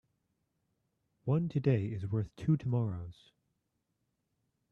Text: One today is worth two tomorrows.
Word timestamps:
One 1.25 1.47
today 1.47 1.85
is 1.85 2.07
worth 2.07 2.35
two 2.35 2.57
tomorrows. 2.57 3.29